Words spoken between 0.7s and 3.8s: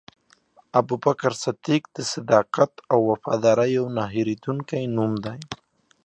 ابوبکر صدیق د صداقت او وفادارۍ